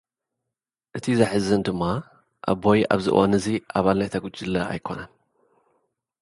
እቲ 0.95 1.05
ዘሐዝን 1.19 1.61
ድማ፡ 1.65 1.81
ኣቦይ፡ 2.51 2.79
ኣብዚ 2.93 3.05
እዋን'ዚ 3.13 3.45
ኣባል 3.77 3.97
ናይታ 3.99 4.15
ጉጅለ 4.23 4.55
ኣይኮነን። 4.71 5.11